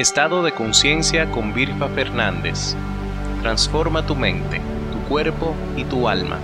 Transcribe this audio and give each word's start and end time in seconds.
Estado 0.00 0.42
de 0.42 0.54
conciencia 0.54 1.30
con 1.30 1.52
Virfa 1.52 1.86
Fernández. 1.90 2.74
Transforma 3.42 4.06
tu 4.06 4.16
mente, 4.16 4.58
tu 4.90 5.06
cuerpo 5.06 5.54
y 5.76 5.84
tu 5.84 6.08
alma. 6.08 6.40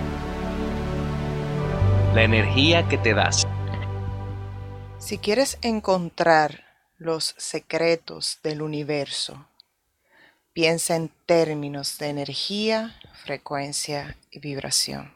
La 2.14 2.22
energía 2.22 2.86
que 2.86 2.98
te 2.98 3.14
das. 3.14 3.46
Si 4.98 5.16
quieres 5.16 5.56
encontrar 5.62 6.64
los 6.98 7.34
secretos 7.38 8.40
del 8.42 8.60
universo, 8.60 9.48
piensa 10.52 10.94
en 10.94 11.08
términos 11.24 11.96
de 11.96 12.08
energía, 12.08 13.00
frecuencia 13.24 14.18
y 14.30 14.38
vibración. 14.40 15.14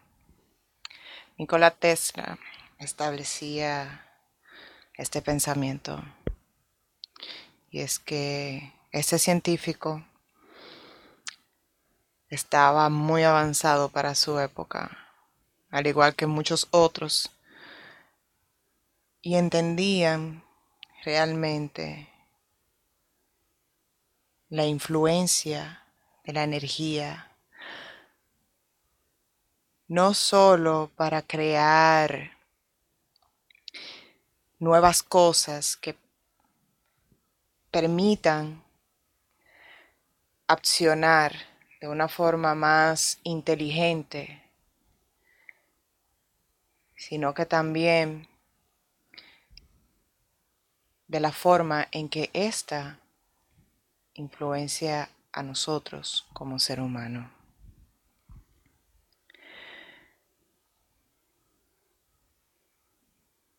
Nikola 1.36 1.72
Tesla 1.72 2.38
establecía 2.78 4.06
este 4.94 5.20
pensamiento 5.20 6.02
y 7.70 7.80
es 7.80 7.98
que 7.98 8.72
ese 8.90 9.18
científico 9.18 10.04
estaba 12.28 12.88
muy 12.88 13.22
avanzado 13.22 13.88
para 13.88 14.14
su 14.14 14.38
época, 14.38 14.96
al 15.70 15.86
igual 15.86 16.14
que 16.14 16.26
muchos 16.26 16.66
otros, 16.70 17.30
y 19.22 19.36
entendían 19.36 20.42
realmente 21.04 22.08
la 24.48 24.66
influencia 24.66 25.84
de 26.24 26.32
la 26.32 26.42
energía, 26.42 27.30
no 29.86 30.14
solo 30.14 30.90
para 30.96 31.22
crear 31.22 32.32
nuevas 34.58 35.02
cosas 35.02 35.76
que 35.76 35.96
permitan 37.70 38.62
accionar 40.46 41.34
de 41.80 41.88
una 41.88 42.08
forma 42.08 42.54
más 42.54 43.18
inteligente, 43.22 44.42
sino 46.96 47.32
que 47.32 47.46
también 47.46 48.28
de 51.06 51.20
la 51.20 51.32
forma 51.32 51.88
en 51.92 52.08
que 52.08 52.30
ésta 52.32 52.98
influencia 54.14 55.10
a 55.32 55.42
nosotros 55.42 56.26
como 56.32 56.58
ser 56.58 56.80
humano. 56.80 57.30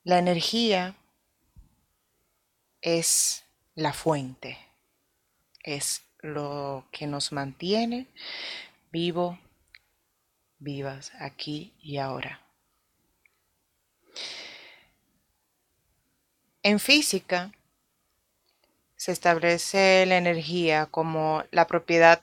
La 0.03 0.17
energía 0.17 0.95
es 2.81 3.43
la 3.75 3.93
fuente, 3.93 4.57
es 5.63 6.03
lo 6.19 6.85
que 6.91 7.07
nos 7.07 7.31
mantiene 7.31 8.07
vivo, 8.91 9.39
vivas 10.59 11.11
aquí 11.19 11.73
y 11.79 11.97
ahora. 11.97 12.41
En 16.63 16.79
física 16.79 17.51
se 18.95 19.11
establece 19.11 20.05
la 20.05 20.17
energía 20.17 20.85
como 20.85 21.43
la 21.49 21.65
propiedad 21.65 22.21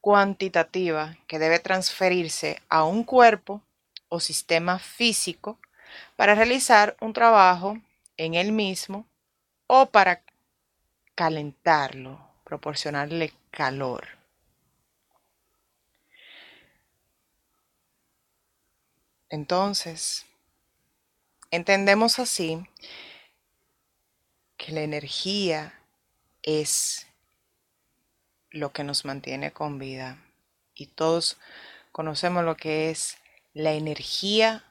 cuantitativa 0.00 1.16
que 1.26 1.40
debe 1.40 1.58
transferirse 1.58 2.62
a 2.68 2.84
un 2.84 3.02
cuerpo 3.02 3.62
o 4.08 4.20
sistema 4.20 4.78
físico 4.78 5.58
para 6.14 6.34
realizar 6.34 6.96
un 7.00 7.12
trabajo 7.12 7.78
en 8.16 8.34
él 8.34 8.52
mismo 8.52 9.06
o 9.66 9.86
para 9.86 10.20
calentarlo, 11.14 12.18
proporcionarle 12.44 13.32
calor. 13.50 14.06
Entonces, 19.28 20.26
entendemos 21.50 22.18
así 22.18 22.64
que 24.56 24.72
la 24.72 24.82
energía 24.82 25.74
es 26.42 27.06
lo 28.50 28.72
que 28.72 28.84
nos 28.84 29.04
mantiene 29.04 29.52
con 29.52 29.78
vida 29.78 30.18
y 30.74 30.86
todos 30.86 31.38
conocemos 31.90 32.44
lo 32.44 32.56
que 32.56 32.90
es 32.90 33.18
la 33.52 33.72
energía 33.72 34.64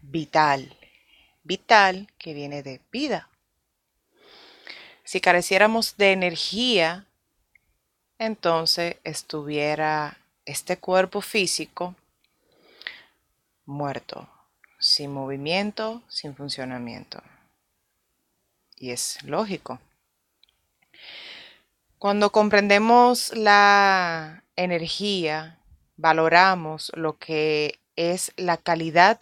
vital, 0.00 0.76
vital 1.42 2.12
que 2.18 2.34
viene 2.34 2.62
de 2.62 2.80
vida. 2.90 3.28
Si 5.08 5.22
careciéramos 5.22 5.96
de 5.96 6.12
energía, 6.12 7.06
entonces 8.18 8.96
estuviera 9.04 10.18
este 10.44 10.76
cuerpo 10.76 11.22
físico 11.22 11.94
muerto, 13.64 14.28
sin 14.78 15.10
movimiento, 15.10 16.02
sin 16.08 16.36
funcionamiento. 16.36 17.22
Y 18.76 18.90
es 18.90 19.22
lógico. 19.22 19.80
Cuando 21.98 22.30
comprendemos 22.30 23.34
la 23.34 24.44
energía, 24.56 25.58
valoramos 25.96 26.92
lo 26.94 27.16
que 27.16 27.80
es 27.96 28.30
la 28.36 28.58
calidad 28.58 29.20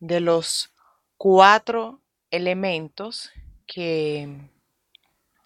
de 0.00 0.20
los 0.20 0.70
cuatro 1.16 1.98
elementos 2.30 3.30
que 3.66 4.52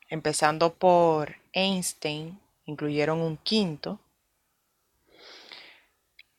empezando 0.08 0.74
por 0.74 1.36
Einstein, 1.52 2.41
incluyeron 2.64 3.20
un 3.20 3.36
quinto. 3.36 4.00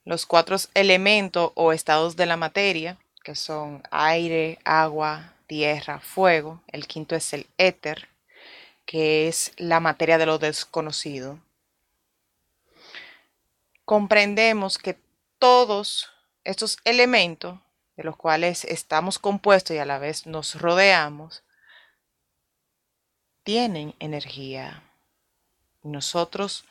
Los 0.05 0.25
cuatro 0.25 0.57
elementos 0.73 1.51
o 1.55 1.71
estados 1.71 2.15
de 2.15 2.25
la 2.25 2.37
materia, 2.37 2.97
que 3.23 3.35
son 3.35 3.83
aire, 3.91 4.59
agua, 4.63 5.33
tierra, 5.47 5.99
fuego. 5.99 6.61
El 6.67 6.87
quinto 6.87 7.15
es 7.15 7.33
el 7.33 7.47
éter, 7.57 8.09
que 8.85 9.27
es 9.27 9.51
la 9.57 9.79
materia 9.79 10.17
de 10.17 10.25
lo 10.25 10.39
desconocido. 10.39 11.39
Comprendemos 13.85 14.77
que 14.77 14.97
todos 15.37 16.11
estos 16.43 16.77
elementos 16.85 17.59
de 17.97 18.03
los 18.03 18.15
cuales 18.15 18.63
estamos 18.65 19.19
compuestos 19.19 19.75
y 19.75 19.79
a 19.79 19.85
la 19.85 19.99
vez 19.99 20.25
nos 20.25 20.59
rodeamos, 20.59 21.43
tienen 23.49 23.95
energía. 23.97 24.83
Nosotros 25.81 26.65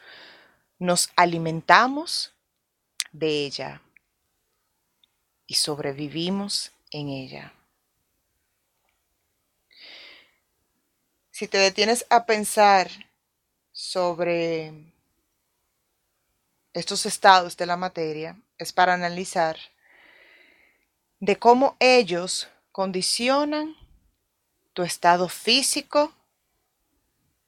nos 0.79 1.11
alimentamos 1.17 2.33
de 3.11 3.47
ella 3.47 3.83
y 5.49 5.55
sobrevivimos 5.55 6.71
en 6.93 7.09
ella. 7.09 7.53
Si 11.33 11.49
te 11.49 11.59
detienes 11.59 12.07
a 12.11 12.27
pensar 12.27 12.89
sobre 13.73 14.73
estos 16.75 17.07
estados 17.07 17.57
de 17.57 17.67
la 17.67 17.77
materia, 17.77 18.41
es 18.57 18.73
para 18.73 18.95
analizar 18.95 19.59
de 21.19 21.37
cómo 21.41 21.77
ellos 21.81 22.47
condicionan 22.71 23.75
tu 24.75 24.85
estado 24.85 25.29
físico, 25.29 26.13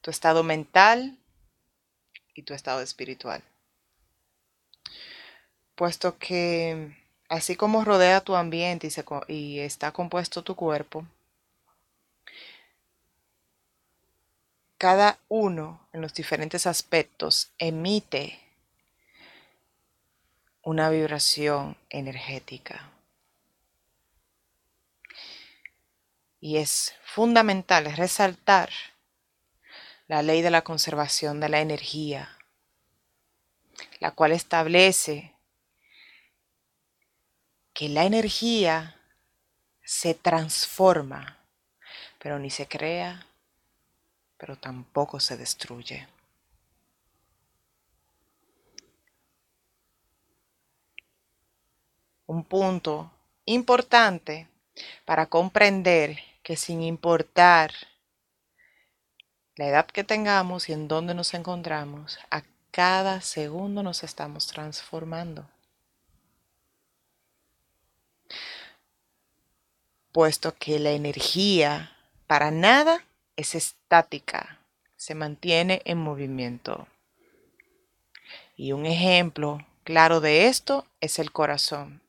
tu 0.00 0.10
estado 0.10 0.42
mental 0.42 1.18
y 2.34 2.42
tu 2.42 2.54
estado 2.54 2.80
espiritual. 2.80 3.42
Puesto 5.74 6.18
que 6.18 6.94
así 7.28 7.56
como 7.56 7.84
rodea 7.84 8.20
tu 8.20 8.34
ambiente 8.34 8.88
y, 8.88 9.32
y 9.32 9.60
está 9.60 9.92
compuesto 9.92 10.42
tu 10.42 10.54
cuerpo, 10.54 11.06
cada 14.78 15.18
uno 15.28 15.86
en 15.92 16.00
los 16.00 16.14
diferentes 16.14 16.66
aspectos 16.66 17.52
emite 17.58 18.40
una 20.62 20.88
vibración 20.88 21.76
energética. 21.90 22.90
Y 26.40 26.56
es 26.56 26.94
fundamental 27.04 27.94
resaltar 27.94 28.70
la 30.10 30.22
ley 30.22 30.42
de 30.42 30.50
la 30.50 30.62
conservación 30.62 31.38
de 31.38 31.48
la 31.48 31.60
energía, 31.60 32.36
la 34.00 34.10
cual 34.10 34.32
establece 34.32 35.36
que 37.72 37.88
la 37.88 38.02
energía 38.02 39.00
se 39.84 40.14
transforma, 40.14 41.38
pero 42.18 42.40
ni 42.40 42.50
se 42.50 42.66
crea, 42.66 43.24
pero 44.36 44.56
tampoco 44.56 45.20
se 45.20 45.36
destruye. 45.36 46.08
Un 52.26 52.42
punto 52.42 53.12
importante 53.44 54.48
para 55.04 55.26
comprender 55.26 56.18
que 56.42 56.56
sin 56.56 56.82
importar 56.82 57.70
la 59.60 59.66
edad 59.66 59.86
que 59.86 60.04
tengamos 60.04 60.70
y 60.70 60.72
en 60.72 60.88
dónde 60.88 61.12
nos 61.12 61.34
encontramos, 61.34 62.18
a 62.30 62.44
cada 62.70 63.20
segundo 63.20 63.82
nos 63.82 64.02
estamos 64.02 64.46
transformando. 64.46 65.46
Puesto 70.12 70.56
que 70.56 70.78
la 70.78 70.92
energía 70.92 71.94
para 72.26 72.50
nada 72.50 73.04
es 73.36 73.54
estática, 73.54 74.60
se 74.96 75.14
mantiene 75.14 75.82
en 75.84 75.98
movimiento. 75.98 76.88
Y 78.56 78.72
un 78.72 78.86
ejemplo 78.86 79.66
claro 79.84 80.22
de 80.22 80.46
esto 80.46 80.86
es 81.02 81.18
el 81.18 81.32
corazón. 81.32 82.00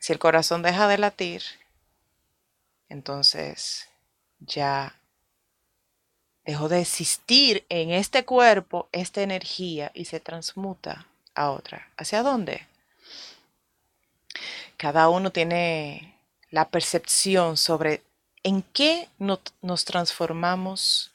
Si 0.00 0.12
el 0.12 0.18
corazón 0.18 0.62
deja 0.62 0.88
de 0.88 0.98
latir, 0.98 1.44
entonces 2.88 3.88
ya 4.46 4.98
dejó 6.44 6.68
de 6.68 6.80
existir 6.80 7.64
en 7.68 7.90
este 7.90 8.24
cuerpo 8.24 8.88
esta 8.92 9.22
energía 9.22 9.90
y 9.94 10.04
se 10.04 10.20
transmuta 10.20 11.06
a 11.34 11.50
otra. 11.50 11.88
¿Hacia 11.96 12.22
dónde? 12.22 12.66
Cada 14.76 15.08
uno 15.08 15.30
tiene 15.30 16.14
la 16.50 16.68
percepción 16.68 17.56
sobre 17.56 18.02
en 18.42 18.62
qué 18.62 19.08
nos 19.18 19.84
transformamos 19.84 21.12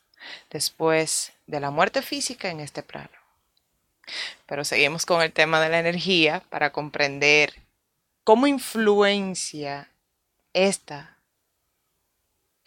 después 0.49 1.31
de 1.47 1.59
la 1.59 1.71
muerte 1.71 2.01
física 2.01 2.49
en 2.49 2.59
este 2.59 2.83
plano. 2.83 3.09
Pero 4.47 4.65
seguimos 4.65 5.05
con 5.05 5.21
el 5.21 5.31
tema 5.31 5.61
de 5.61 5.69
la 5.69 5.79
energía 5.79 6.41
para 6.49 6.71
comprender 6.71 7.53
cómo 8.23 8.47
influencia 8.47 9.89
esta 10.53 11.18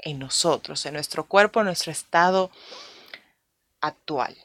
en 0.02 0.18
nosotros, 0.18 0.84
en 0.86 0.94
nuestro 0.94 1.24
cuerpo, 1.24 1.60
en 1.60 1.66
nuestro 1.66 1.92
estado 1.92 2.50
actual. 3.80 4.36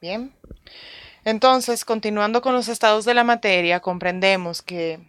Bien. 0.00 0.34
Entonces, 1.24 1.84
continuando 1.84 2.42
con 2.42 2.54
los 2.54 2.68
estados 2.68 3.04
de 3.04 3.14
la 3.14 3.24
materia, 3.24 3.80
comprendemos 3.80 4.62
que 4.62 5.00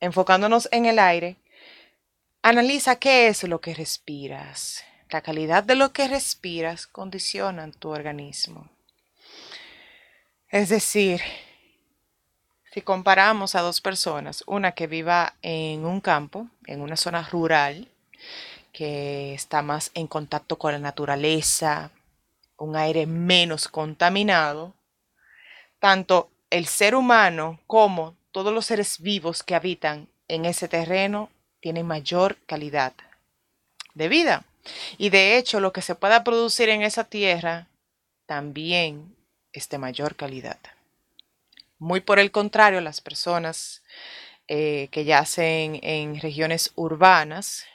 enfocándonos 0.00 0.68
en 0.72 0.86
el 0.86 0.98
aire, 0.98 1.36
analiza 2.42 2.96
qué 2.96 3.28
es 3.28 3.42
lo 3.44 3.60
que 3.60 3.74
respiras. 3.74 4.84
La 5.10 5.20
calidad 5.20 5.62
de 5.62 5.76
lo 5.76 5.92
que 5.92 6.08
respiras 6.08 6.86
condiciona 6.86 7.70
tu 7.70 7.90
organismo. 7.90 8.68
Es 10.48 10.68
decir, 10.68 11.20
si 12.72 12.82
comparamos 12.82 13.54
a 13.54 13.60
dos 13.60 13.80
personas, 13.80 14.42
una 14.46 14.72
que 14.72 14.88
viva 14.88 15.34
en 15.42 15.84
un 15.84 16.00
campo, 16.00 16.48
en 16.66 16.80
una 16.80 16.96
zona 16.96 17.22
rural, 17.30 17.88
que 18.74 19.32
está 19.34 19.62
más 19.62 19.92
en 19.94 20.08
contacto 20.08 20.58
con 20.58 20.72
la 20.72 20.80
naturaleza, 20.80 21.92
un 22.58 22.74
aire 22.74 23.06
menos 23.06 23.68
contaminado, 23.68 24.74
tanto 25.78 26.28
el 26.50 26.66
ser 26.66 26.96
humano 26.96 27.60
como 27.68 28.16
todos 28.32 28.52
los 28.52 28.66
seres 28.66 29.00
vivos 29.00 29.44
que 29.44 29.54
habitan 29.54 30.08
en 30.26 30.44
ese 30.44 30.66
terreno 30.66 31.30
tienen 31.60 31.86
mayor 31.86 32.36
calidad 32.46 32.92
de 33.94 34.08
vida. 34.08 34.44
Y 34.98 35.10
de 35.10 35.38
hecho 35.38 35.60
lo 35.60 35.72
que 35.72 35.80
se 35.80 35.94
pueda 35.94 36.24
producir 36.24 36.68
en 36.68 36.82
esa 36.82 37.04
tierra 37.04 37.68
también 38.26 39.14
es 39.52 39.68
de 39.68 39.78
mayor 39.78 40.16
calidad. 40.16 40.58
Muy 41.78 42.00
por 42.00 42.18
el 42.18 42.32
contrario, 42.32 42.80
las 42.80 43.00
personas 43.00 43.82
eh, 44.48 44.88
que 44.90 45.04
yacen 45.04 45.78
en 45.82 46.18
regiones 46.18 46.72
urbanas, 46.74 47.66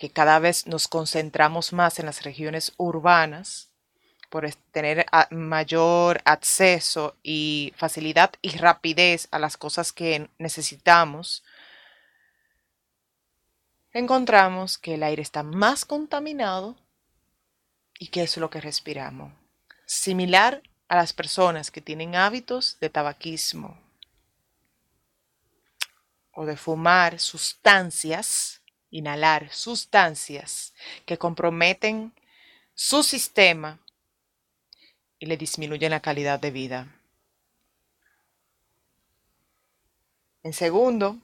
que 0.00 0.10
cada 0.10 0.38
vez 0.38 0.66
nos 0.66 0.88
concentramos 0.88 1.74
más 1.74 1.98
en 1.98 2.06
las 2.06 2.22
regiones 2.22 2.72
urbanas, 2.78 3.68
por 4.30 4.50
tener 4.72 5.04
mayor 5.30 6.22
acceso 6.24 7.18
y 7.22 7.74
facilidad 7.76 8.32
y 8.40 8.56
rapidez 8.56 9.28
a 9.30 9.38
las 9.38 9.58
cosas 9.58 9.92
que 9.92 10.30
necesitamos, 10.38 11.44
encontramos 13.92 14.78
que 14.78 14.94
el 14.94 15.02
aire 15.02 15.20
está 15.20 15.42
más 15.42 15.84
contaminado 15.84 16.78
y 17.98 18.06
que 18.06 18.22
es 18.22 18.38
lo 18.38 18.48
que 18.48 18.62
respiramos. 18.62 19.34
Similar 19.84 20.62
a 20.88 20.96
las 20.96 21.12
personas 21.12 21.70
que 21.70 21.82
tienen 21.82 22.16
hábitos 22.16 22.78
de 22.80 22.88
tabaquismo 22.88 23.78
o 26.32 26.46
de 26.46 26.56
fumar 26.56 27.20
sustancias, 27.20 28.59
inhalar 28.90 29.52
sustancias 29.52 30.74
que 31.06 31.18
comprometen 31.18 32.12
su 32.74 33.02
sistema 33.02 33.78
y 35.18 35.26
le 35.26 35.36
disminuyen 35.36 35.90
la 35.90 36.00
calidad 36.00 36.40
de 36.40 36.50
vida. 36.50 36.88
En 40.42 40.52
segundo, 40.54 41.18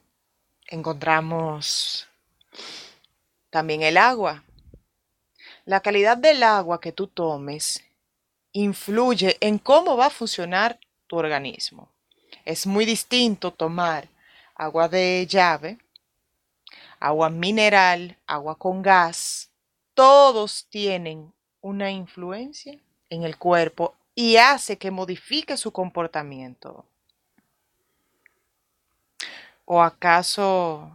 encontramos 0.67 2.07
también 3.49 3.81
el 3.81 3.97
agua. 3.97 4.43
La 5.65 5.81
calidad 5.81 6.17
del 6.17 6.43
agua 6.43 6.79
que 6.79 6.91
tú 6.91 7.07
tomes 7.07 7.83
influye 8.51 9.37
en 9.41 9.57
cómo 9.57 9.97
va 9.97 10.07
a 10.07 10.11
funcionar 10.11 10.79
tu 11.07 11.17
organismo. 11.17 11.89
Es 12.45 12.67
muy 12.67 12.85
distinto 12.85 13.51
tomar 13.51 14.07
agua 14.55 14.87
de 14.87 15.25
llave, 15.27 15.79
agua 16.99 17.29
mineral, 17.29 18.17
agua 18.27 18.57
con 18.57 18.81
gas. 18.81 19.49
Todos 19.93 20.67
tienen 20.69 21.33
una 21.61 21.91
influencia 21.91 22.77
en 23.09 23.23
el 23.23 23.37
cuerpo 23.37 23.95
y 24.15 24.37
hace 24.37 24.77
que 24.77 24.91
modifique 24.91 25.57
su 25.57 25.71
comportamiento. 25.71 26.85
¿O 29.65 29.81
acaso 29.81 30.91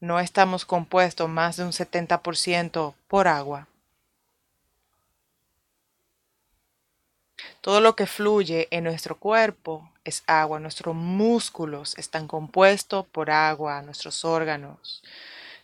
no 0.00 0.20
estamos 0.20 0.64
compuestos 0.64 1.28
más 1.28 1.56
de 1.56 1.64
un 1.64 1.72
70% 1.72 2.94
por 3.08 3.28
agua? 3.28 3.66
Todo 7.60 7.80
lo 7.80 7.96
que 7.96 8.06
fluye 8.06 8.68
en 8.70 8.84
nuestro 8.84 9.18
cuerpo 9.18 9.90
es 10.06 10.22
agua. 10.26 10.60
Nuestros 10.60 10.94
músculos 10.94 11.98
están 11.98 12.28
compuestos 12.28 13.06
por 13.06 13.30
agua, 13.30 13.82
nuestros 13.82 14.24
órganos. 14.24 15.02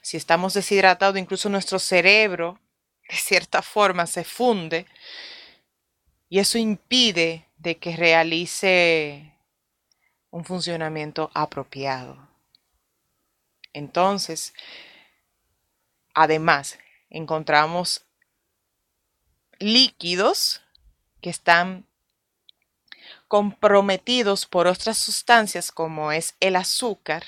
Si 0.01 0.17
estamos 0.17 0.55
deshidratados, 0.55 1.17
incluso 1.17 1.49
nuestro 1.49 1.79
cerebro, 1.79 2.59
de 3.09 3.17
cierta 3.17 3.63
forma, 3.63 4.07
se 4.07 4.25
funde 4.25 4.87
y 6.29 6.41
eso 6.41 6.59
impide 6.59 7.49
de 7.57 7.79
que 7.79 7.97
realice 7.97 9.33
un 10.31 10.45
funcionamiento 10.45 11.31
apropiado. 11.35 12.29
Entonces, 13.73 14.55
además, 16.15 16.79
encontramos 17.11 18.05
líquidos 19.59 20.63
que 21.21 21.31
están 21.31 21.87
comprometidos 23.33 24.45
por 24.45 24.67
otras 24.67 24.99
sustancias 24.99 25.73
como 25.73 26.13
es 26.13 26.37
el 26.41 26.55
azúcar, 26.55 27.25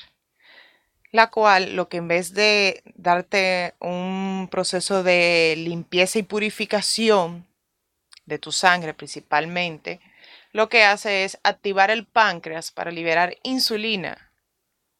la 1.12 1.30
cual 1.30 1.76
lo 1.76 1.88
que 1.88 1.96
en 1.96 2.08
vez 2.08 2.34
de 2.34 2.82
darte 2.94 3.72
un 3.80 4.48
proceso 4.50 5.02
de 5.02 5.54
limpieza 5.56 6.18
y 6.18 6.22
purificación 6.22 7.46
de 8.26 8.38
tu 8.38 8.52
sangre 8.52 8.92
principalmente, 8.92 10.02
lo 10.52 10.68
que 10.68 10.84
hace 10.84 11.24
es 11.24 11.38
activar 11.42 11.90
el 11.90 12.04
páncreas 12.04 12.70
para 12.70 12.90
liberar 12.90 13.38
insulina. 13.42 14.30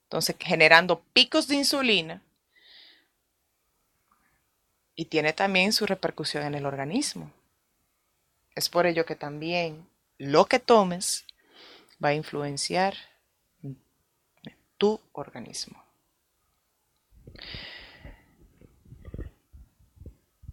Entonces, 0.05 0.37
generando 0.41 1.03
picos 1.13 1.49
de 1.49 1.57
insulina. 1.57 2.23
Y 4.95 5.05
tiene 5.05 5.35
también 5.35 5.75
su 5.75 5.85
repercusión 5.85 6.45
en 6.45 6.55
el 6.55 6.65
organismo. 6.65 7.31
Es 8.55 8.71
por 8.71 8.87
ello 8.87 9.05
que 9.05 9.17
también 9.17 9.87
lo 10.19 10.47
que 10.47 10.59
tomes 10.59 11.27
va 12.03 12.11
a 12.11 12.15
influenciar 12.15 12.95
tu 14.79 15.01
organismo. 15.13 15.83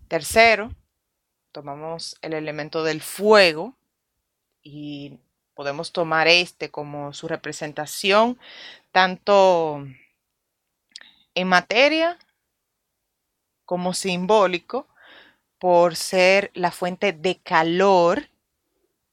Tercero, 0.07 0.73
tomamos 1.51 2.17
el 2.21 2.33
elemento 2.33 2.83
del 2.83 3.01
fuego 3.01 3.75
y 4.61 5.19
podemos 5.53 5.91
tomar 5.91 6.27
este 6.27 6.69
como 6.69 7.13
su 7.13 7.27
representación 7.27 8.37
tanto 8.91 9.85
en 11.33 11.47
materia 11.47 12.17
como 13.65 13.93
simbólico 13.93 14.87
por 15.59 15.95
ser 15.95 16.51
la 16.53 16.71
fuente 16.71 17.13
de 17.13 17.37
calor 17.37 18.30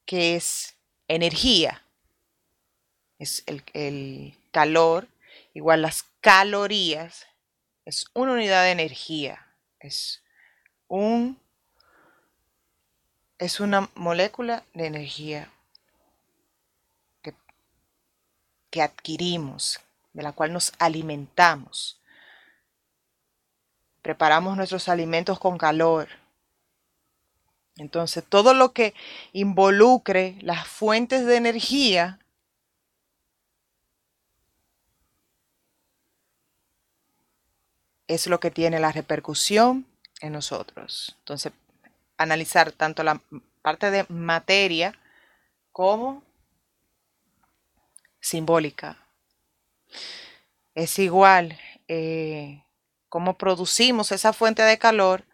que 0.08 0.36
es 0.36 0.74
energía. 1.06 1.84
Es 3.18 3.44
el, 3.46 4.34
calor 4.50 5.06
igual 5.52 5.82
las 5.82 6.04
calorías 6.22 7.26
es 7.84 8.06
una 8.14 8.32
unidad 8.32 8.62
de 8.62 8.70
energía, 8.70 9.46
es 9.78 10.22
un 10.88 11.38
es 13.36 13.60
una 13.60 13.90
molécula 13.94 14.64
de 14.72 14.86
energía 14.86 15.52
que, 17.22 17.34
que 18.70 18.82
adquirimos, 18.82 19.78
de 20.14 20.22
la 20.22 20.32
cual 20.32 20.54
nos 20.54 20.72
alimentamos. 20.78 22.00
Preparamos 24.00 24.56
nuestros 24.56 24.88
alimentos 24.88 25.38
con 25.38 25.58
calor. 25.58 26.08
Entonces, 27.78 28.24
todo 28.28 28.54
lo 28.54 28.72
que 28.72 28.94
involucre 29.32 30.36
las 30.40 30.66
fuentes 30.66 31.24
de 31.26 31.36
energía 31.36 32.18
es 38.08 38.26
lo 38.26 38.40
que 38.40 38.50
tiene 38.50 38.80
la 38.80 38.90
repercusión 38.90 39.86
en 40.20 40.32
nosotros. 40.32 41.14
Entonces, 41.20 41.52
analizar 42.16 42.72
tanto 42.72 43.02
la 43.02 43.20
parte 43.62 43.90
de 43.90 44.04
materia 44.08 44.98
como 45.70 46.22
simbólica. 48.20 48.98
Es 50.74 50.98
igual 50.98 51.58
eh, 51.86 52.64
cómo 53.08 53.38
producimos 53.38 54.12
esa 54.12 54.32
fuente 54.32 54.62
de 54.62 54.78
calor, 54.78 55.24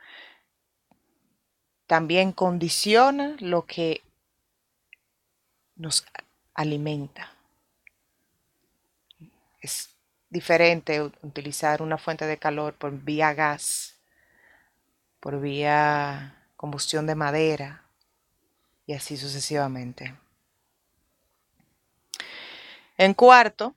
también 1.86 2.32
condiciona 2.32 3.36
lo 3.40 3.66
que 3.66 4.02
nos 5.76 6.06
alimenta. 6.54 7.32
Es 9.60 9.94
diferente 10.30 11.00
utilizar 11.00 11.82
una 11.82 11.98
fuente 11.98 12.26
de 12.26 12.38
calor 12.38 12.74
por 12.74 12.92
vía 12.92 13.34
gas, 13.34 13.96
por 15.20 15.40
vía 15.40 16.48
combustión 16.56 17.06
de 17.06 17.14
madera 17.14 17.84
y 18.86 18.94
así 18.94 19.16
sucesivamente. 19.16 20.14
En 22.96 23.14
cuarto, 23.14 23.74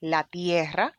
la 0.00 0.24
tierra, 0.24 0.98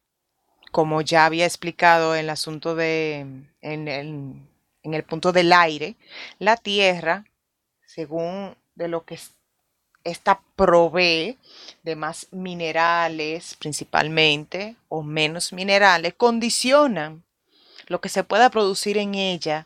como 0.71 1.01
ya 1.01 1.25
había 1.25 1.45
explicado 1.45 2.15
en 2.15 2.21
el 2.21 2.29
asunto 2.29 2.73
de, 2.75 3.45
en 3.61 3.87
el, 3.87 4.41
en 4.83 4.93
el 4.93 5.03
punto 5.03 5.31
del 5.31 5.51
aire, 5.53 5.95
la 6.39 6.57
tierra, 6.57 7.25
según 7.85 8.55
de 8.75 8.87
lo 8.87 9.05
que 9.05 9.17
esta 10.03 10.41
provee 10.55 11.37
de 11.83 11.95
más 11.95 12.27
minerales 12.31 13.55
principalmente 13.55 14.75
o 14.89 15.01
menos 15.01 15.53
minerales, 15.53 16.13
condicionan 16.13 17.23
lo 17.87 18.01
que 18.01 18.09
se 18.09 18.23
pueda 18.23 18.49
producir 18.49 18.97
en 18.97 19.15
ella 19.15 19.65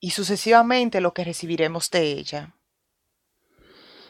y 0.00 0.10
sucesivamente 0.10 1.00
lo 1.00 1.14
que 1.14 1.24
recibiremos 1.24 1.90
de 1.90 2.02
ella. 2.12 2.54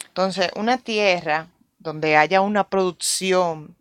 Entonces, 0.09 0.51
una 0.57 0.79
tierra 0.79 1.49
donde 1.79 2.17
haya 2.17 2.41
una 2.41 2.69
producción 2.69 3.77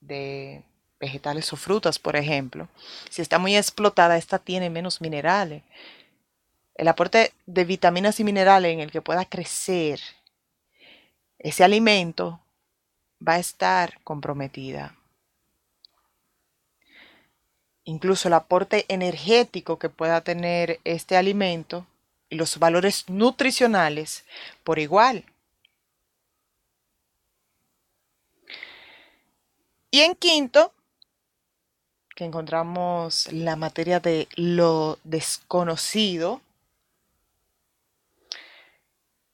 de 0.00 0.64
vegetales 1.04 1.52
o 1.52 1.56
frutas, 1.56 1.98
por 1.98 2.16
ejemplo, 2.16 2.68
si 3.10 3.22
está 3.22 3.38
muy 3.38 3.56
explotada, 3.56 4.16
esta 4.16 4.38
tiene 4.38 4.70
menos 4.70 5.00
minerales. 5.00 5.62
El 6.74 6.88
aporte 6.88 7.32
de 7.46 7.64
vitaminas 7.64 8.18
y 8.20 8.24
minerales 8.24 8.72
en 8.72 8.80
el 8.80 8.90
que 8.90 9.02
pueda 9.02 9.24
crecer 9.24 10.00
ese 11.38 11.62
alimento 11.62 12.40
va 13.26 13.34
a 13.34 13.38
estar 13.38 14.00
comprometida. 14.02 14.96
Incluso 17.84 18.28
el 18.28 18.34
aporte 18.34 18.86
energético 18.88 19.78
que 19.78 19.90
pueda 19.90 20.22
tener 20.22 20.80
este 20.84 21.18
alimento 21.18 21.86
y 22.30 22.36
los 22.36 22.58
valores 22.58 23.10
nutricionales 23.10 24.24
por 24.64 24.78
igual. 24.78 25.26
Y 29.90 30.00
en 30.00 30.14
quinto, 30.14 30.72
que 32.14 32.24
encontramos 32.24 33.30
la 33.32 33.56
materia 33.56 34.00
de 34.00 34.28
lo 34.36 34.98
desconocido, 35.04 36.40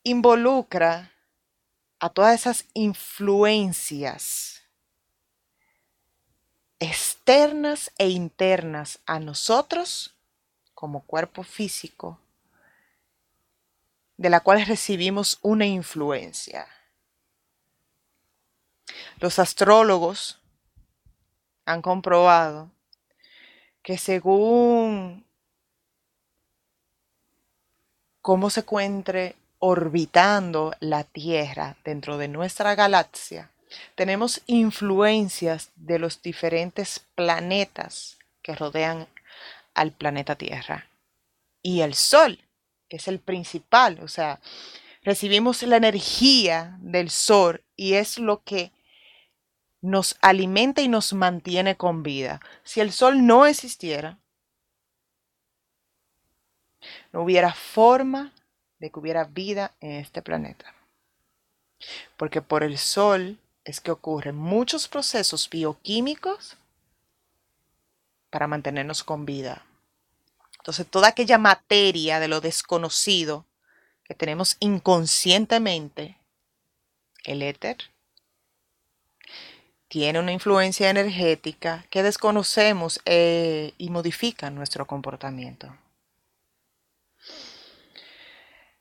involucra 0.02 1.12
a 1.98 2.08
todas 2.08 2.40
esas 2.40 2.64
influencias 2.72 4.62
externas 6.78 7.92
e 7.98 8.08
internas 8.08 9.00
a 9.04 9.20
nosotros 9.20 10.14
como 10.74 11.02
cuerpo 11.02 11.42
físico, 11.42 12.18
de 14.16 14.30
la 14.30 14.40
cual 14.40 14.64
recibimos 14.64 15.38
una 15.42 15.66
influencia. 15.66 16.66
Los 19.18 19.38
astrólogos 19.38 20.39
han 21.64 21.82
comprobado 21.82 22.70
que 23.82 23.98
según 23.98 25.24
cómo 28.20 28.50
se 28.50 28.60
encuentre 28.60 29.36
orbitando 29.58 30.74
la 30.80 31.04
Tierra 31.04 31.76
dentro 31.84 32.18
de 32.18 32.28
nuestra 32.28 32.74
galaxia, 32.74 33.50
tenemos 33.94 34.42
influencias 34.46 35.70
de 35.76 35.98
los 35.98 36.22
diferentes 36.22 37.06
planetas 37.14 38.18
que 38.42 38.54
rodean 38.54 39.06
al 39.74 39.92
planeta 39.92 40.36
Tierra. 40.36 40.88
Y 41.62 41.82
el 41.82 41.94
Sol 41.94 42.40
es 42.88 43.06
el 43.06 43.20
principal, 43.20 44.00
o 44.02 44.08
sea, 44.08 44.40
recibimos 45.02 45.62
la 45.62 45.76
energía 45.76 46.76
del 46.80 47.10
Sol 47.10 47.62
y 47.76 47.94
es 47.94 48.18
lo 48.18 48.42
que 48.42 48.72
nos 49.82 50.16
alimenta 50.20 50.82
y 50.82 50.88
nos 50.88 51.12
mantiene 51.12 51.76
con 51.76 52.02
vida. 52.02 52.40
Si 52.64 52.80
el 52.80 52.92
Sol 52.92 53.26
no 53.26 53.46
existiera, 53.46 54.18
no 57.12 57.22
hubiera 57.22 57.52
forma 57.52 58.32
de 58.78 58.90
que 58.90 58.98
hubiera 58.98 59.24
vida 59.24 59.74
en 59.80 59.92
este 59.92 60.22
planeta. 60.22 60.74
Porque 62.16 62.42
por 62.42 62.62
el 62.62 62.78
Sol 62.78 63.38
es 63.64 63.80
que 63.80 63.90
ocurren 63.90 64.36
muchos 64.36 64.88
procesos 64.88 65.48
bioquímicos 65.48 66.56
para 68.30 68.46
mantenernos 68.46 69.02
con 69.02 69.26
vida. 69.26 69.64
Entonces, 70.58 70.86
toda 70.86 71.08
aquella 71.08 71.38
materia 71.38 72.20
de 72.20 72.28
lo 72.28 72.40
desconocido 72.40 73.46
que 74.04 74.14
tenemos 74.14 74.56
inconscientemente, 74.60 76.18
el 77.24 77.42
éter, 77.42 77.78
tiene 79.90 80.20
una 80.20 80.30
influencia 80.30 80.88
energética 80.88 81.84
que 81.90 82.04
desconocemos 82.04 83.00
eh, 83.06 83.74
y 83.76 83.90
modifica 83.90 84.48
nuestro 84.48 84.86
comportamiento. 84.86 85.76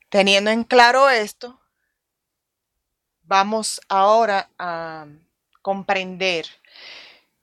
Teniendo 0.08 0.52
en 0.52 0.62
claro 0.62 1.10
esto, 1.10 1.58
vamos 3.24 3.80
ahora 3.88 4.50
a 4.56 5.08
comprender 5.62 6.46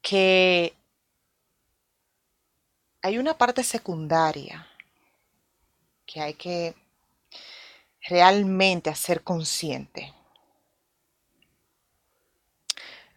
que 0.02 0.74
hay 3.02 3.18
una 3.18 3.38
parte 3.38 3.66
secundaria 3.66 4.66
que 6.06 6.22
hay 6.22 6.36
que 6.36 6.74
realmente 8.02 8.90
hacer 8.90 9.24
consciente. 9.24 10.14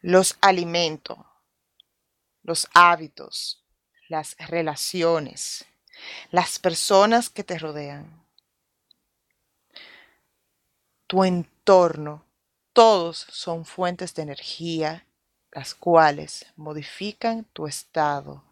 Los 0.00 0.37
alimentos, 0.40 1.19
los 2.42 2.69
hábitos, 2.73 3.62
las 4.09 4.37
relaciones, 4.38 5.64
las 6.30 6.59
personas 6.59 7.28
que 7.28 7.45
te 7.45 7.59
rodean 7.59 8.21
tu 11.11 11.25
entorno, 11.25 12.23
todos 12.73 13.26
son 13.33 13.64
fuentes 13.64 14.14
de 14.14 14.23
energía, 14.23 15.04
las 15.50 15.75
cuales 15.75 16.47
modifican 16.54 17.42
tu 17.52 17.66
estado 17.66 18.45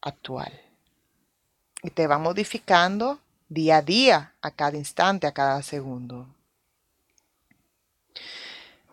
actual. 0.00 0.60
Y 1.84 1.90
te 1.90 2.08
va 2.08 2.18
modificando 2.18 3.20
día 3.48 3.76
a 3.76 3.82
día, 3.82 4.34
a 4.42 4.50
cada 4.50 4.76
instante, 4.76 5.28
a 5.28 5.32
cada 5.32 5.62
segundo. 5.62 6.26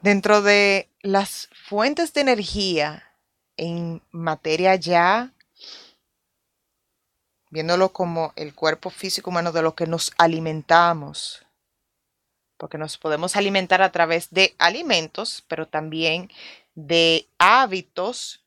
Dentro 0.06 0.44
de 0.44 0.88
las 1.02 1.50
fuentes 1.68 2.14
de 2.14 2.22
energía 2.22 3.12
en 3.58 4.04
materia 4.12 4.76
ya, 4.76 5.34
viéndolo 7.50 7.92
como 7.92 8.32
el 8.36 8.54
cuerpo 8.54 8.92
físico 8.92 9.32
humano 9.32 9.52
de 9.52 9.64
lo 9.64 9.74
que 9.74 9.88
nos 9.88 10.14
alimentamos, 10.20 11.44
porque 12.58 12.78
nos 12.78 13.00
podemos 13.00 13.36
alimentar 13.36 13.82
a 13.82 13.92
través 13.92 14.30
de 14.30 14.54
alimentos, 14.60 15.44
pero 15.48 15.68
también 15.68 16.30
de 16.76 17.28
hábitos 17.40 18.46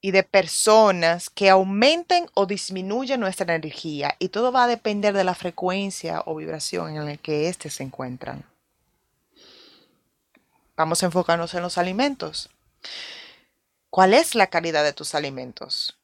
y 0.00 0.12
de 0.12 0.22
personas 0.22 1.30
que 1.30 1.50
aumenten 1.50 2.30
o 2.34 2.46
disminuyen 2.46 3.18
nuestra 3.18 3.56
energía 3.56 4.14
y 4.20 4.28
todo 4.28 4.52
va 4.52 4.62
a 4.62 4.68
depender 4.68 5.14
de 5.14 5.24
la 5.24 5.34
frecuencia 5.34 6.22
o 6.26 6.36
vibración 6.36 6.96
en 6.96 7.06
la 7.06 7.16
que 7.16 7.48
éste 7.48 7.70
se 7.70 7.82
encuentran. 7.82 8.49
Vamos 10.80 11.02
a 11.02 11.06
enfocarnos 11.06 11.52
en 11.52 11.60
los 11.60 11.76
alimentos. 11.76 12.48
¿Cuál 13.90 14.14
es 14.14 14.34
la 14.34 14.46
calidad 14.46 14.82
de 14.82 14.94
tus 14.94 15.14
alimentos? 15.14 15.98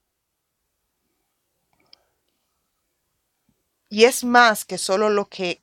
Y 3.88 4.04
es 4.04 4.22
más 4.22 4.66
que 4.66 4.76
solo 4.76 5.08
lo 5.08 5.30
que 5.30 5.62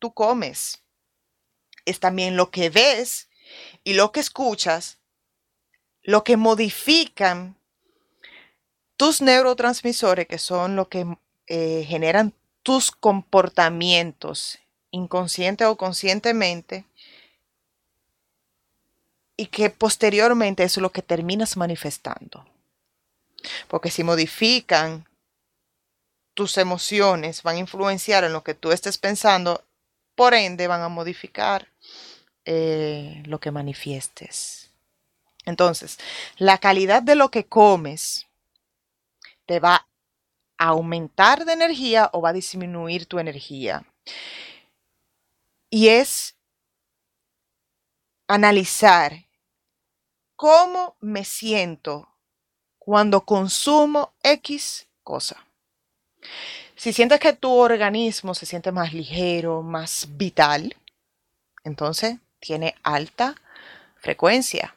tú 0.00 0.12
comes. 0.12 0.82
Es 1.84 2.00
también 2.00 2.36
lo 2.36 2.50
que 2.50 2.70
ves 2.70 3.28
y 3.84 3.92
lo 3.92 4.10
que 4.10 4.18
escuchas, 4.18 4.98
lo 6.02 6.24
que 6.24 6.36
modifican 6.36 7.56
tus 8.96 9.22
neurotransmisores, 9.22 10.26
que 10.26 10.38
son 10.38 10.74
lo 10.74 10.88
que 10.88 11.06
eh, 11.46 11.84
generan 11.86 12.34
tus 12.64 12.90
comportamientos, 12.90 14.58
inconsciente 14.90 15.66
o 15.66 15.76
conscientemente, 15.76 16.84
y 19.40 19.46
que 19.46 19.70
posteriormente 19.70 20.64
es 20.64 20.76
lo 20.76 20.92
que 20.92 21.00
terminas 21.00 21.56
manifestando. 21.56 22.44
Porque 23.68 23.90
si 23.90 24.04
modifican 24.04 25.08
tus 26.34 26.58
emociones, 26.58 27.42
van 27.42 27.56
a 27.56 27.60
influenciar 27.60 28.22
en 28.24 28.34
lo 28.34 28.44
que 28.44 28.52
tú 28.52 28.70
estés 28.70 28.98
pensando, 28.98 29.64
por 30.14 30.34
ende 30.34 30.66
van 30.66 30.82
a 30.82 30.90
modificar 30.90 31.68
eh, 32.44 33.22
lo 33.24 33.40
que 33.40 33.50
manifiestes. 33.50 34.72
Entonces, 35.46 35.98
la 36.36 36.58
calidad 36.58 37.02
de 37.02 37.14
lo 37.14 37.30
que 37.30 37.46
comes 37.46 38.26
te 39.46 39.58
va 39.58 39.86
a 40.58 40.66
aumentar 40.66 41.46
de 41.46 41.54
energía 41.54 42.10
o 42.12 42.20
va 42.20 42.28
a 42.28 42.34
disminuir 42.34 43.06
tu 43.06 43.18
energía. 43.18 43.86
Y 45.70 45.88
es 45.88 46.36
analizar 48.28 49.29
cómo 50.40 50.96
me 51.00 51.26
siento 51.26 52.08
cuando 52.78 53.26
consumo 53.26 54.14
X 54.22 54.88
cosa. 55.02 55.36
Si 56.76 56.94
sientes 56.94 57.20
que 57.20 57.34
tu 57.34 57.52
organismo 57.52 58.34
se 58.34 58.46
siente 58.46 58.72
más 58.72 58.94
ligero, 58.94 59.60
más 59.60 60.06
vital, 60.16 60.74
entonces 61.62 62.16
tiene 62.38 62.74
alta 62.82 63.34
frecuencia. 63.96 64.74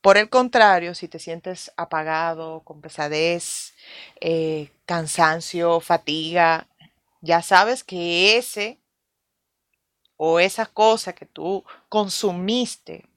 Por 0.00 0.16
el 0.16 0.28
contrario, 0.28 0.96
si 0.96 1.06
te 1.06 1.20
sientes 1.20 1.70
apagado, 1.76 2.62
con 2.64 2.80
pesadez, 2.80 3.74
eh, 4.20 4.72
cansancio, 4.86 5.78
fatiga, 5.78 6.66
ya 7.20 7.42
sabes 7.42 7.84
que 7.84 8.36
ese 8.38 8.80
o 10.16 10.40
esa 10.40 10.66
cosa 10.66 11.12
que 11.12 11.26
tú 11.26 11.64
consumiste 11.88 13.08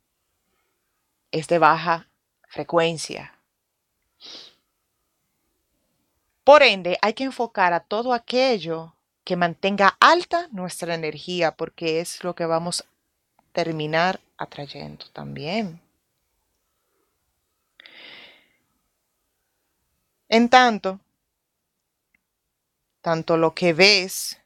es 1.36 1.50
de 1.50 1.60
baja 1.60 2.08
frecuencia. 2.48 3.34
Por 6.46 6.64
ende, 6.64 6.98
hay 7.02 7.14
que 7.14 7.26
enfocar 7.26 7.74
a 7.74 7.82
todo 7.82 8.14
aquello 8.14 8.94
que 9.26 9.36
mantenga 9.36 9.98
alta 10.00 10.48
nuestra 10.52 10.96
energía, 10.96 11.52
porque 11.58 12.00
es 12.00 12.24
lo 12.24 12.36
que 12.36 12.46
vamos 12.46 12.86
a 13.38 13.42
terminar 13.52 14.22
atrayendo 14.38 15.06
también. 15.12 15.82
En 20.30 20.48
tanto, 20.48 21.02
tanto 23.02 23.36
lo 23.36 23.54
que 23.54 23.74
ves, 23.74 24.40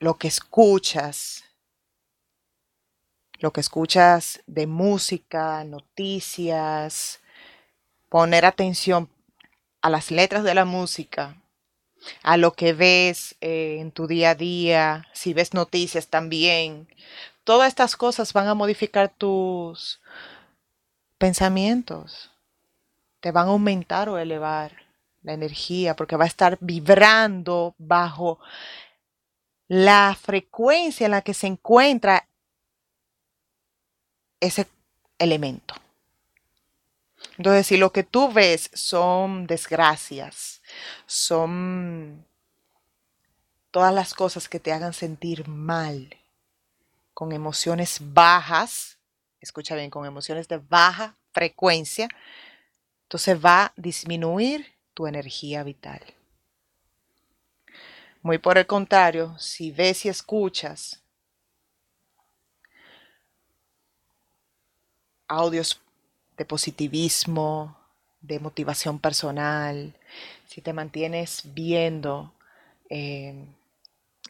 lo 0.00 0.18
que 0.18 0.28
escuchas, 0.28 1.47
lo 3.38 3.52
que 3.52 3.60
escuchas 3.60 4.42
de 4.46 4.66
música, 4.66 5.62
noticias, 5.64 7.20
poner 8.08 8.44
atención 8.44 9.08
a 9.80 9.90
las 9.90 10.10
letras 10.10 10.42
de 10.44 10.54
la 10.54 10.64
música, 10.64 11.40
a 12.22 12.36
lo 12.36 12.52
que 12.52 12.72
ves 12.72 13.36
eh, 13.40 13.78
en 13.80 13.92
tu 13.92 14.06
día 14.06 14.30
a 14.30 14.34
día, 14.34 15.06
si 15.12 15.34
ves 15.34 15.54
noticias 15.54 16.08
también. 16.08 16.88
Todas 17.44 17.68
estas 17.68 17.96
cosas 17.96 18.32
van 18.32 18.48
a 18.48 18.54
modificar 18.54 19.08
tus 19.08 20.00
pensamientos, 21.16 22.30
te 23.20 23.32
van 23.32 23.46
a 23.46 23.50
aumentar 23.50 24.08
o 24.08 24.18
elevar 24.18 24.72
la 25.22 25.32
energía 25.32 25.94
porque 25.96 26.16
va 26.16 26.24
a 26.24 26.28
estar 26.28 26.58
vibrando 26.60 27.74
bajo 27.78 28.38
la 29.68 30.16
frecuencia 30.20 31.04
en 31.04 31.10
la 31.12 31.22
que 31.22 31.34
se 31.34 31.46
encuentra 31.46 32.26
ese 34.40 34.66
elemento. 35.18 35.74
Entonces, 37.36 37.66
si 37.66 37.76
lo 37.76 37.92
que 37.92 38.02
tú 38.02 38.32
ves 38.32 38.70
son 38.74 39.46
desgracias, 39.46 40.62
son 41.06 42.24
todas 43.70 43.94
las 43.94 44.14
cosas 44.14 44.48
que 44.48 44.60
te 44.60 44.72
hagan 44.72 44.92
sentir 44.92 45.46
mal, 45.48 46.16
con 47.14 47.32
emociones 47.32 47.98
bajas, 48.00 48.98
escucha 49.40 49.74
bien, 49.74 49.90
con 49.90 50.06
emociones 50.06 50.48
de 50.48 50.58
baja 50.58 51.16
frecuencia, 51.32 52.08
entonces 53.04 53.44
va 53.44 53.64
a 53.64 53.72
disminuir 53.76 54.72
tu 54.94 55.06
energía 55.06 55.62
vital. 55.62 56.00
Muy 58.22 58.38
por 58.38 58.58
el 58.58 58.66
contrario, 58.66 59.36
si 59.38 59.70
ves 59.70 60.04
y 60.04 60.08
escuchas 60.08 61.02
audios 65.28 65.80
de 66.36 66.44
positivismo, 66.44 67.76
de 68.20 68.40
motivación 68.40 68.98
personal, 68.98 69.94
si 70.46 70.60
te 70.60 70.72
mantienes 70.72 71.42
viendo 71.44 72.32
eh, 72.90 73.34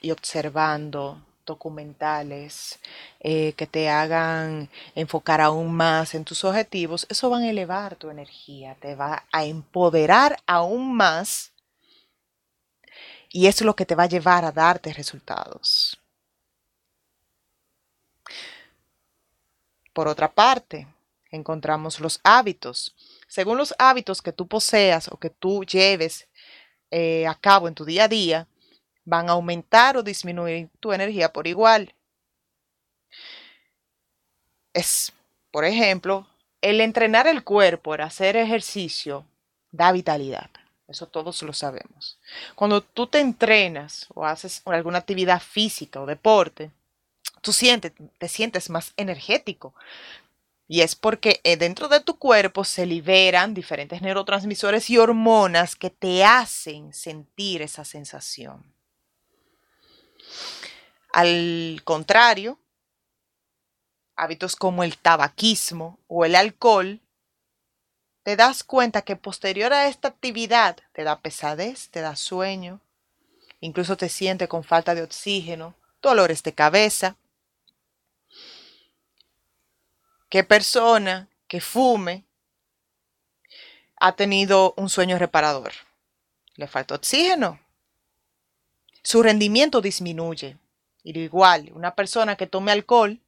y 0.01 0.11
observando 0.11 1.25
documentales 1.47 2.79
eh, 3.21 3.55
que 3.55 3.67
te 3.67 3.89
hagan 3.89 4.69
enfocar 4.95 5.41
aún 5.41 5.73
más 5.73 6.15
en 6.15 6.25
tus 6.25 6.45
objetivos, 6.45 7.07
eso 7.09 7.31
va 7.31 7.39
a 7.39 7.49
elevar 7.49 7.97
tu 7.97 8.11
energía, 8.11 8.77
te 8.81 8.95
va 8.95 9.25
a 9.33 9.45
empoderar 9.45 10.39
aún 10.47 10.95
más 10.95 11.53
y 13.31 13.47
eso 13.47 13.65
es 13.65 13.67
lo 13.67 13.77
que 13.77 13.87
te 13.87 13.95
va 13.95 14.05
a 14.05 14.09
llevar 14.09 14.45
a 14.45 14.53
darte 14.53 14.93
resultados. 14.93 15.98
Por 19.99 20.07
otra 20.07 20.31
parte, 20.31 20.87
encontramos 21.33 21.99
los 21.99 22.21
hábitos. 22.23 22.95
Según 23.27 23.59
los 23.59 23.75
hábitos 23.81 24.23
que 24.23 24.33
tú 24.33 24.47
poseas 24.47 25.09
o 25.09 25.17
que 25.17 25.29
tú 25.29 25.65
lleves 25.65 26.29
eh, 26.93 27.27
a 27.27 27.35
cabo 27.35 27.67
en 27.67 27.75
tu 27.75 27.85
día 27.85 28.05
a 28.05 28.09
día, 28.09 28.47
van 29.05 29.29
a 29.29 29.33
aumentar 29.33 29.97
o 29.97 30.05
disminuir 30.05 30.69
tu 30.79 30.93
energía 30.93 31.33
por 31.33 31.49
igual. 31.49 31.93
Es, 34.73 35.13
por 35.51 35.65
ejemplo, 35.65 36.29
el 36.61 36.81
entrenar 36.81 37.27
el 37.27 37.43
cuerpo, 37.43 37.97
el 37.97 38.03
hacer 38.03 38.37
ejercicio, 38.37 39.25
da 39.73 39.91
vitalidad. 39.91 40.49
Eso 40.87 41.09
todos 41.09 41.43
lo 41.43 41.53
sabemos. 41.53 42.21
Cuando 42.55 42.83
tú 42.83 43.09
te 43.09 43.19
entrenas 43.19 44.07
o 44.15 44.25
haces 44.25 44.63
alguna 44.65 44.99
actividad 44.99 45.43
física 45.43 46.01
o 46.01 46.07
deporte, 46.07 46.71
tú 47.41 47.53
sientes, 47.53 47.93
te 48.19 48.29
sientes 48.29 48.71
más 48.71 48.93
energético. 48.97 49.75
Y 50.67 50.83
es 50.83 50.95
porque 50.95 51.41
eh, 51.45 51.57
dentro 51.57 51.89
de 51.89 52.01
tu 52.01 52.19
cuerpo 52.19 52.63
se 52.63 52.85
liberan 52.85 53.55
diferentes 53.55 54.03
neurotransmisores 54.03 54.91
y 54.91 54.99
hormonas 54.99 55.77
que 55.77 55.89
te 55.89 56.25
hacen 56.25 56.93
sentir 56.93 57.63
esa 57.63 57.87
sensación. 57.87 58.75
Al 61.13 61.81
contrario, 61.85 62.59
hábitos 64.15 64.57
como 64.57 64.85
el 64.85 64.99
tabaquismo 64.99 65.99
o 66.07 66.27
el 66.27 66.35
alcohol, 66.35 67.01
te 68.25 68.37
das 68.37 68.63
cuenta 68.63 69.01
que 69.03 69.17
posterior 69.17 69.73
a 69.73 69.89
esta 69.89 70.09
actividad 70.09 70.77
te 70.93 71.03
da 71.03 71.21
pesadez, 71.21 71.89
te 71.89 72.03
da 72.03 72.15
sueño, 72.15 72.81
incluso 73.61 73.97
te 73.97 74.11
sientes 74.11 74.49
con 74.49 74.65
falta 74.65 74.95
de 74.95 75.03
oxígeno, 75.03 75.75
dolores 76.03 76.43
de 76.43 76.55
cabeza, 76.55 77.17
¿Qué 80.29 80.45
persona 80.45 81.29
que 81.47 81.61
fume 81.61 82.25
ha 83.97 84.13
tenido 84.13 84.75
un 84.77 84.91
sueño 84.91 85.19
reparador? 85.19 85.73
Le 86.55 86.67
falta 86.67 86.95
oxígeno. 86.95 87.59
Su 89.03 89.23
rendimiento 89.23 89.81
disminuye. 89.81 90.59
Y 91.03 91.19
igual, 91.19 91.71
una 91.75 91.95
persona 91.95 92.37
que 92.37 92.47
tome 92.47 92.73
alcohol, 92.73 93.21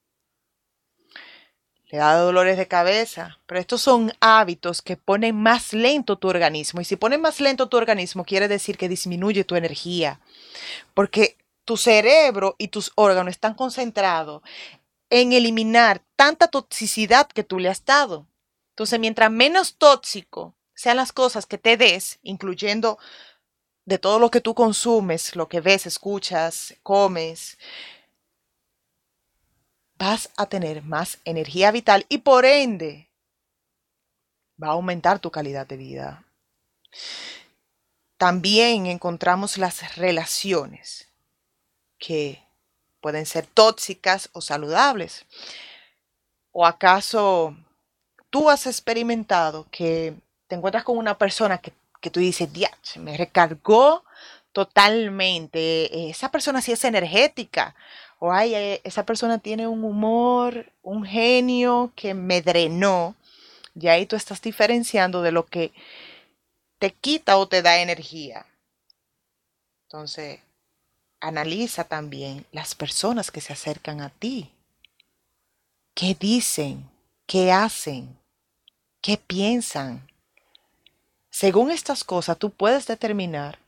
le 1.87 1.99
da 1.99 2.15
dolores 2.17 2.59
de 2.59 2.69
cabeza, 2.69 3.39
pero 3.47 3.59
estos 3.59 3.81
son 3.81 4.13
hábitos 4.21 4.83
que 4.83 4.97
ponen 4.97 5.37
más 5.37 5.73
lento 5.73 6.19
tu 6.19 6.29
organismo. 6.29 6.83
Y 6.83 6.85
si 6.85 6.97
ponen 6.97 7.23
más 7.23 7.41
lento 7.41 7.69
tu 7.69 7.79
organismo, 7.79 8.25
quiere 8.25 8.47
decir 8.47 8.77
que 8.77 8.91
disminuye 8.91 9.45
tu 9.45 9.57
energía, 9.57 10.21
porque 10.93 11.39
tu 11.65 11.77
cerebro 11.77 12.57
y 12.59 12.69
tus 12.69 12.93
órganos 12.95 13.33
están 13.33 13.55
concentrados 13.55 14.43
en 15.11 15.33
eliminar 15.33 16.03
tanta 16.17 16.49
toxicidad 16.49 17.29
que 17.29 17.45
tú 17.45 17.59
le 17.59 17.69
has 17.69 17.85
dado. 17.85 18.27
Entonces, 18.71 18.99
mientras 19.01 19.31
menos 19.31 19.77
tóxico 19.77 20.55
sean 20.75 20.97
las 20.97 21.13
cosas 21.13 21.47
que 21.47 21.59
te 21.59 21.77
des, 21.77 22.19
incluyendo 22.23 22.99
de 23.85 23.99
todo 23.99 24.19
lo 24.19 24.31
que 24.31 24.41
tú 24.41 24.55
consumes, 24.55 25.37
lo 25.37 25.49
que 25.49 25.61
ves, 25.61 25.85
escuchas, 25.87 26.75
comes, 26.83 27.59
vas 29.97 30.31
a 30.37 30.47
tener 30.47 30.83
más 30.83 31.19
energía 31.25 31.71
vital 31.73 32.07
y 32.09 32.19
por 32.19 32.45
ende 32.45 33.11
va 34.63 34.69
a 34.69 34.73
aumentar 34.73 35.19
tu 35.19 35.31
calidad 35.31 35.67
de 35.67 35.77
vida. 35.77 36.25
También 38.17 38.87
encontramos 38.87 39.59
las 39.59 39.97
relaciones 39.97 41.10
que 42.01 42.43
pueden 43.01 43.27
ser 43.27 43.47
tóxicas 43.47 44.29
o 44.33 44.41
saludables. 44.41 45.25
¿O 46.51 46.67
acaso 46.67 47.55
tú 48.31 48.51
has 48.51 48.67
experimentado 48.67 49.67
que 49.71 50.15
te 50.49 50.57
encuentras 50.57 50.85
con 50.85 50.99
una 50.99 51.19
persona 51.19 51.59
que, 51.59 51.73
tú 52.11 52.19
dices, 52.21 52.49
se 52.83 52.99
me 52.99 53.17
recargó 53.17 54.05
totalmente, 54.53 56.11
esa 56.11 56.31
persona 56.31 56.61
sí 56.61 56.73
es 56.73 56.85
energética, 56.85 57.77
o 58.19 58.33
ay, 58.33 58.55
eh, 58.55 58.81
esa 58.85 59.07
persona 59.07 59.39
tiene 59.39 59.69
un 59.69 59.85
humor, 59.85 60.73
un 60.83 61.05
genio 61.05 61.93
que 61.95 62.15
me 62.15 62.43
drenó, 62.43 63.15
y 63.75 63.89
ahí 63.89 64.07
tú 64.07 64.17
estás 64.17 64.43
diferenciando 64.43 65.23
de 65.23 65.33
lo 65.33 65.47
que 65.47 65.73
te 66.79 66.91
quita 66.93 67.37
o 67.37 67.47
te 67.47 67.63
da 67.63 67.81
energía. 67.81 68.45
Entonces, 69.85 70.41
analiza 71.21 71.85
también 71.85 72.47
las 72.53 72.75
personas 72.75 73.31
que 73.31 73.41
se 73.41 73.53
acercan 73.53 74.01
a 74.01 74.11
ti. 74.11 74.51
¿Qué 75.95 76.17
dicen? 76.19 76.89
¿Qué 77.27 77.53
hacen? 77.53 78.19
¿Qué 79.01 79.17
piensan? 79.17 80.09
Según 81.31 81.71
estas 81.71 82.05
cosas, 82.05 82.39
tú 82.39 82.51
puedes 82.51 82.87
determinar 82.87 83.59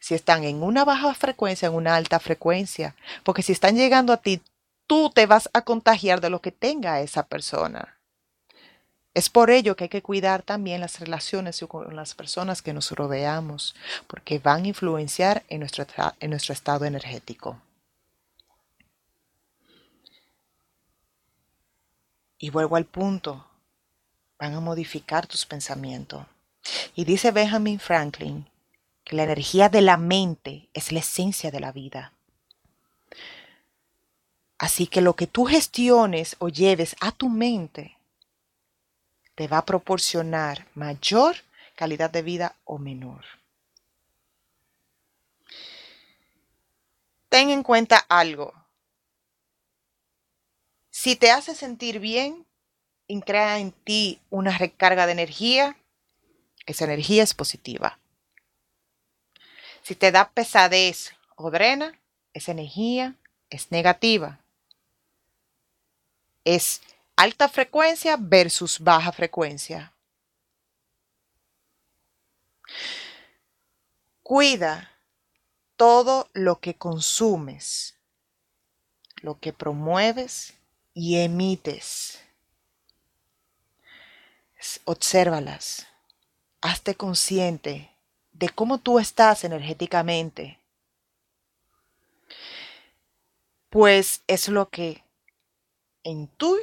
si 0.00 0.14
están 0.14 0.44
en 0.44 0.62
una 0.62 0.84
baja 0.84 1.14
frecuencia, 1.14 1.68
en 1.68 1.74
una 1.74 1.96
alta 1.96 2.20
frecuencia, 2.20 2.94
porque 3.22 3.42
si 3.42 3.52
están 3.52 3.76
llegando 3.76 4.12
a 4.12 4.18
ti, 4.18 4.42
tú 4.86 5.10
te 5.10 5.24
vas 5.24 5.48
a 5.54 5.62
contagiar 5.62 6.20
de 6.20 6.30
lo 6.30 6.40
que 6.40 6.52
tenga 6.52 7.00
esa 7.00 7.26
persona. 7.26 7.96
Es 9.14 9.30
por 9.30 9.50
ello 9.50 9.76
que 9.76 9.84
hay 9.84 9.88
que 9.88 10.02
cuidar 10.02 10.42
también 10.42 10.80
las 10.80 10.98
relaciones 10.98 11.64
con 11.68 11.94
las 11.94 12.14
personas 12.14 12.62
que 12.62 12.72
nos 12.72 12.90
rodeamos, 12.90 13.76
porque 14.08 14.40
van 14.40 14.64
a 14.64 14.68
influenciar 14.68 15.44
en 15.48 15.60
nuestro, 15.60 15.86
en 16.18 16.30
nuestro 16.30 16.52
estado 16.52 16.84
energético. 16.84 17.60
Y 22.38 22.50
vuelvo 22.50 22.74
al 22.74 22.84
punto, 22.86 23.46
van 24.36 24.54
a 24.54 24.60
modificar 24.60 25.28
tus 25.28 25.46
pensamientos. 25.46 26.26
Y 26.96 27.04
dice 27.04 27.30
Benjamin 27.30 27.78
Franklin 27.78 28.48
que 29.04 29.14
la 29.14 29.22
energía 29.22 29.68
de 29.68 29.82
la 29.82 29.96
mente 29.96 30.68
es 30.74 30.90
la 30.90 30.98
esencia 30.98 31.52
de 31.52 31.60
la 31.60 31.70
vida. 31.70 32.12
Así 34.58 34.86
que 34.88 35.00
lo 35.00 35.14
que 35.14 35.26
tú 35.26 35.44
gestiones 35.44 36.36
o 36.38 36.48
lleves 36.48 36.96
a 37.00 37.12
tu 37.12 37.28
mente 37.28 37.96
te 39.34 39.48
va 39.48 39.58
a 39.58 39.66
proporcionar 39.66 40.66
mayor 40.74 41.36
calidad 41.74 42.10
de 42.10 42.22
vida 42.22 42.56
o 42.64 42.78
menor. 42.78 43.24
Ten 47.28 47.50
en 47.50 47.62
cuenta 47.62 47.98
algo. 47.98 48.54
Si 50.90 51.16
te 51.16 51.30
hace 51.30 51.54
sentir 51.54 51.98
bien 51.98 52.46
crea 53.22 53.58
en 53.58 53.72
ti 53.72 54.20
una 54.30 54.56
recarga 54.56 55.06
de 55.06 55.12
energía, 55.12 55.76
esa 56.66 56.84
energía 56.84 57.22
es 57.22 57.34
positiva. 57.34 57.98
Si 59.82 59.94
te 59.94 60.10
da 60.12 60.30
pesadez 60.30 61.12
o 61.36 61.50
drena, 61.50 62.00
esa 62.32 62.52
energía 62.52 63.14
es 63.50 63.70
negativa. 63.70 64.40
Es 66.44 66.80
alta 67.16 67.48
frecuencia 67.48 68.16
versus 68.18 68.78
baja 68.78 69.12
frecuencia. 69.12 69.92
Cuida 74.22 74.90
todo 75.76 76.30
lo 76.32 76.60
que 76.60 76.74
consumes, 76.74 77.94
lo 79.16 79.38
que 79.38 79.52
promueves 79.52 80.54
y 80.94 81.18
emites. 81.18 82.20
Obsérvalas. 84.84 85.86
Hazte 86.62 86.94
consciente 86.94 87.90
de 88.32 88.48
cómo 88.48 88.78
tú 88.78 88.98
estás 88.98 89.44
energéticamente. 89.44 90.58
Pues 93.68 94.22
es 94.26 94.48
lo 94.48 94.70
que 94.70 95.04
en 96.02 96.28
tú 96.28 96.56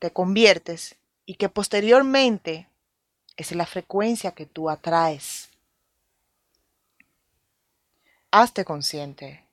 te 0.00 0.10
conviertes 0.10 0.96
y 1.26 1.34
que 1.34 1.48
posteriormente 1.48 2.66
es 3.36 3.52
la 3.52 3.66
frecuencia 3.66 4.32
que 4.32 4.46
tú 4.46 4.68
atraes. 4.68 5.50
Hazte 8.32 8.64
consciente 8.64 9.44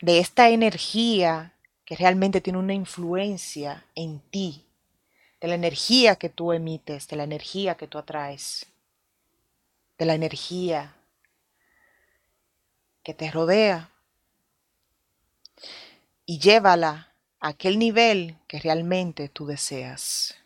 de 0.00 0.18
esta 0.18 0.48
energía 0.48 1.52
que 1.84 1.96
realmente 1.96 2.40
tiene 2.40 2.58
una 2.58 2.72
influencia 2.72 3.84
en 3.94 4.20
ti, 4.30 4.64
de 5.40 5.48
la 5.48 5.54
energía 5.54 6.16
que 6.16 6.28
tú 6.28 6.52
emites, 6.52 7.08
de 7.08 7.16
la 7.16 7.24
energía 7.24 7.74
que 7.76 7.86
tú 7.86 7.98
atraes, 7.98 8.66
de 9.98 10.06
la 10.06 10.14
energía 10.14 10.94
que 13.02 13.12
te 13.12 13.30
rodea 13.30 13.90
y 16.26 16.38
llévala 16.38 17.09
aquel 17.40 17.78
nivel 17.78 18.36
que 18.46 18.60
realmente 18.60 19.28
tú 19.28 19.46
deseas. 19.46 20.36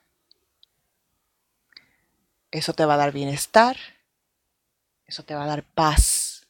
Eso 2.50 2.72
te 2.72 2.84
va 2.84 2.94
a 2.94 2.98
dar 2.98 3.12
bienestar, 3.12 3.76
eso 5.06 5.24
te 5.24 5.34
va 5.34 5.42
a 5.42 5.48
dar 5.48 5.64
paz, 5.64 6.46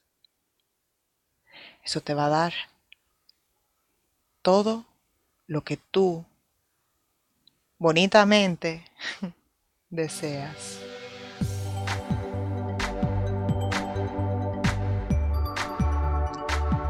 eso 1.83 2.03
te 2.03 2.13
va 2.13 2.27
a 2.27 2.29
dar 2.31 2.53
todo 4.43 4.85
lo 5.47 5.65
que 5.65 5.79
tú 5.79 6.25
bonitamente 7.79 8.85
deseas. 9.89 10.81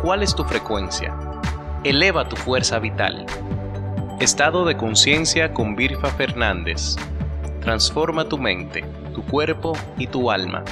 ¿Cuál 0.02 0.22
es 0.22 0.34
tu 0.34 0.44
frecuencia? 0.44 1.23
Eleva 1.84 2.26
tu 2.26 2.34
fuerza 2.36 2.78
vital. 2.78 3.26
Estado 4.18 4.64
de 4.64 4.74
conciencia 4.74 5.52
con 5.52 5.76
Virfa 5.76 6.08
Fernández. 6.08 6.96
Transforma 7.60 8.26
tu 8.26 8.38
mente, 8.38 8.82
tu 9.14 9.22
cuerpo 9.22 9.74
y 9.98 10.06
tu 10.06 10.30
alma. 10.30 10.64